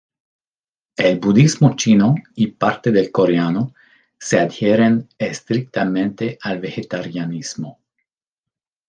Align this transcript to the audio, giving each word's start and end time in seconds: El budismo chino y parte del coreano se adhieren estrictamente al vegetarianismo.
El 0.97 1.19
budismo 1.19 1.75
chino 1.75 2.15
y 2.33 2.47
parte 2.47 2.89
del 2.89 3.11
coreano 3.11 3.75
se 4.17 4.39
adhieren 4.39 5.07
estrictamente 5.19 6.39
al 6.41 6.57
vegetarianismo. 6.59 7.77